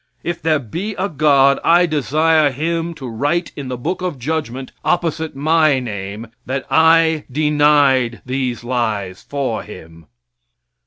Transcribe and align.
If 0.23 0.41
there 0.41 0.57
be 0.57 0.95
a 0.95 1.07
God 1.07 1.59
I 1.63 1.85
desire 1.85 2.49
Him 2.49 2.95
to 2.95 3.07
write 3.07 3.51
in 3.55 3.67
the 3.67 3.77
book 3.77 4.01
of 4.01 4.17
judgment 4.17 4.71
opposite 4.83 5.35
my 5.35 5.77
name 5.79 6.25
that 6.47 6.65
I 6.71 7.25
denied 7.31 8.23
these 8.25 8.63
lies 8.63 9.21
for 9.21 9.61
Him. 9.61 10.07